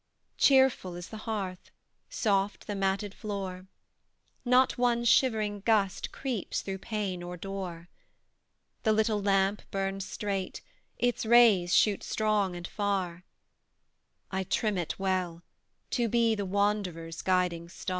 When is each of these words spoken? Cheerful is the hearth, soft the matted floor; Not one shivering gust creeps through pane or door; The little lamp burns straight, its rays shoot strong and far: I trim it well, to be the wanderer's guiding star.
Cheerful 0.39 0.95
is 0.95 1.09
the 1.09 1.29
hearth, 1.29 1.69
soft 2.09 2.65
the 2.65 2.73
matted 2.73 3.13
floor; 3.13 3.67
Not 4.43 4.75
one 4.75 5.05
shivering 5.05 5.59
gust 5.59 6.11
creeps 6.11 6.61
through 6.61 6.79
pane 6.79 7.21
or 7.21 7.37
door; 7.37 7.87
The 8.81 8.93
little 8.93 9.21
lamp 9.21 9.61
burns 9.69 10.03
straight, 10.07 10.61
its 10.97 11.23
rays 11.23 11.75
shoot 11.75 12.01
strong 12.01 12.55
and 12.55 12.65
far: 12.67 13.25
I 14.31 14.43
trim 14.43 14.79
it 14.79 14.97
well, 14.97 15.43
to 15.91 16.07
be 16.09 16.33
the 16.33 16.47
wanderer's 16.47 17.21
guiding 17.21 17.69
star. 17.69 17.89